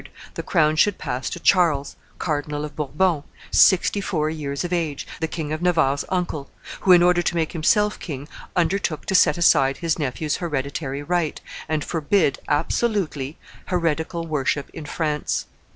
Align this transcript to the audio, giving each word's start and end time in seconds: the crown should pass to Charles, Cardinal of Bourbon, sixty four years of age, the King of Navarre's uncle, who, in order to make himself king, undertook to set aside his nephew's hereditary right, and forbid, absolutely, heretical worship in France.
the 0.33 0.41
crown 0.41 0.75
should 0.75 0.97
pass 0.97 1.29
to 1.29 1.39
Charles, 1.39 1.95
Cardinal 2.17 2.65
of 2.65 2.75
Bourbon, 2.75 3.21
sixty 3.51 4.01
four 4.01 4.31
years 4.31 4.63
of 4.63 4.73
age, 4.73 5.05
the 5.19 5.27
King 5.27 5.53
of 5.53 5.61
Navarre's 5.61 6.03
uncle, 6.09 6.49
who, 6.79 6.91
in 6.91 7.03
order 7.03 7.21
to 7.21 7.35
make 7.35 7.51
himself 7.51 7.99
king, 7.99 8.27
undertook 8.55 9.05
to 9.05 9.13
set 9.13 9.37
aside 9.37 9.77
his 9.77 9.99
nephew's 9.99 10.37
hereditary 10.37 11.03
right, 11.03 11.39
and 11.69 11.83
forbid, 11.85 12.39
absolutely, 12.47 13.37
heretical 13.67 14.25
worship 14.25 14.71
in 14.73 14.87
France. 14.87 15.45